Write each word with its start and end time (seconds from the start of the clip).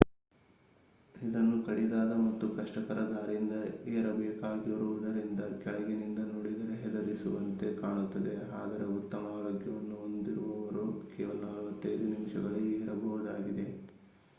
ಇದನ್ನು 1.21 1.57
ಕಡಿದಾದ 1.65 2.13
ಮತ್ತು 2.21 2.45
ಕಷ್ಟಕರ 2.55 2.99
ದಾರಿಯಿಂದ 3.09 3.55
ಏರಬೇಕಾಗಿರುವುದರಿಂದ 3.91 5.41
ಕೆಳಗಿನಿಂದ 5.59 6.23
ನೋಡಿದರೆ 6.31 6.77
ಹೆದರಿಸುವಂತೆ 6.81 7.69
ಕಾಣುತ್ತದೆ 7.77 8.33
ಆದರೆ 8.55 8.87
ಉತ್ತಮ 8.97 9.23
ಆರೋಗ್ಯವನ್ನು 9.37 9.95
ಹೊಂದಿರುವವರು 10.01 10.85
ಕೇವಲ 11.13 11.43
45 11.59 12.11
ನಿಮಿಷಗಳಲ್ಲಿ 12.11 12.73
ಏರಬಹುದಾಗಿದೆ 12.79 13.69